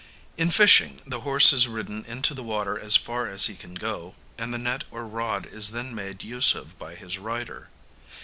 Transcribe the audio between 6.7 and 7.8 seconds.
by his rider.